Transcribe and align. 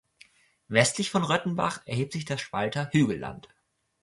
Westlich 0.67 1.11
von 1.11 1.23
Röttenbach 1.23 1.83
erhebt 1.85 2.13
sich 2.13 2.25
das 2.25 2.41
Spalter 2.41 2.89
Hügelland. 2.91 3.49